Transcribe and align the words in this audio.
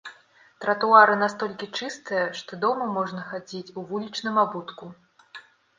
Тратуары 0.63 1.17
настолькі 1.25 1.69
чыстыя, 1.81 2.23
што 2.41 2.51
дома 2.67 2.91
можна 2.97 3.21
хадзіць 3.31 3.73
у 3.79 3.89
вулічным 3.93 4.35
абутку. 4.47 4.85